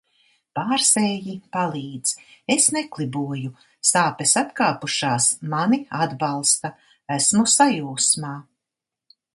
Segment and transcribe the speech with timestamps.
[0.59, 2.13] Pārsēji palīdz,
[2.55, 3.53] es nekliboju.
[3.91, 5.31] Sāpes atkāpušās.
[5.55, 6.75] Mani atbalsta.
[7.19, 8.37] Esmu sajūsmā.